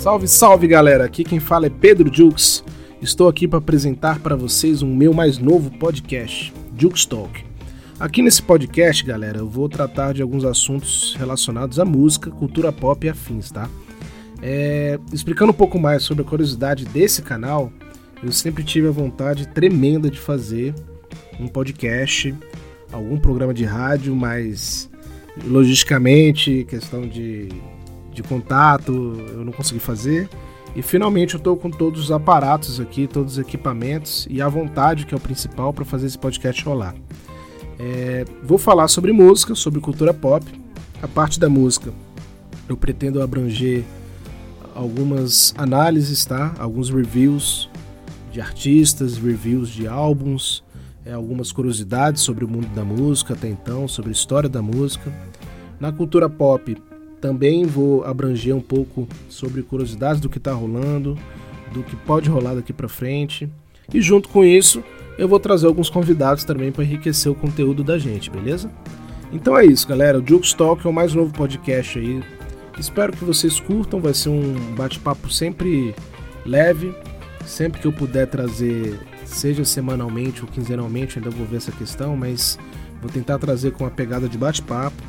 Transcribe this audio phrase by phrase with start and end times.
[0.00, 1.04] Salve, salve galera!
[1.04, 2.64] Aqui quem fala é Pedro Jukes.
[3.02, 7.44] Estou aqui para apresentar para vocês um meu mais novo podcast, Jukes Talk.
[8.00, 13.06] Aqui nesse podcast, galera, eu vou tratar de alguns assuntos relacionados à música, cultura pop
[13.06, 13.68] e afins, tá?
[14.40, 17.70] É, explicando um pouco mais sobre a curiosidade desse canal,
[18.24, 20.74] eu sempre tive a vontade tremenda de fazer
[21.38, 22.34] um podcast,
[22.90, 24.88] algum programa de rádio, mas
[25.44, 27.50] logisticamente, questão de,
[28.12, 28.92] de contato,
[29.28, 30.28] eu não consegui fazer.
[30.74, 35.04] E finalmente eu estou com todos os aparatos aqui, todos os equipamentos e a vontade,
[35.04, 36.94] que é o principal, para fazer esse podcast rolar.
[37.78, 40.44] É, vou falar sobre música, sobre cultura pop.
[41.02, 41.92] A parte da música
[42.68, 43.84] eu pretendo abranger
[44.74, 46.54] algumas análises, tá?
[46.58, 47.68] Alguns reviews
[48.30, 50.62] de artistas, reviews de álbuns,
[51.04, 55.12] é, algumas curiosidades sobre o mundo da música até então, sobre a história da música.
[55.80, 56.76] Na cultura pop
[57.20, 61.18] também vou abranger um pouco sobre curiosidades do que está rolando,
[61.72, 63.48] do que pode rolar daqui para frente.
[63.92, 64.82] E junto com isso,
[65.18, 68.70] eu vou trazer alguns convidados também para enriquecer o conteúdo da gente, beleza?
[69.32, 70.18] Então é isso, galera.
[70.18, 72.22] O Jukes Talk é o mais novo podcast aí.
[72.78, 74.00] Espero que vocês curtam.
[74.00, 75.94] Vai ser um bate-papo sempre
[76.44, 76.94] leve.
[77.44, 82.58] Sempre que eu puder trazer, seja semanalmente ou quinzenalmente, ainda vou ver essa questão, mas
[83.00, 85.02] vou tentar trazer com uma pegada de bate-papo.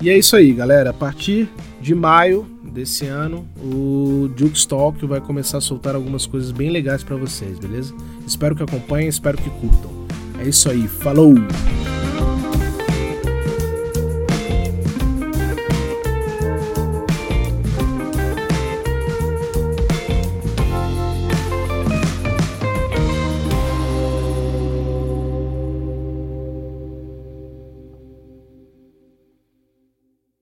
[0.00, 0.90] E é isso aí, galera.
[0.90, 1.48] A partir
[1.80, 7.02] de maio desse ano, o Duke Talk vai começar a soltar algumas coisas bem legais
[7.02, 7.94] para vocês, beleza?
[8.26, 9.90] Espero que acompanhem, espero que curtam.
[10.38, 11.34] É isso aí, falou!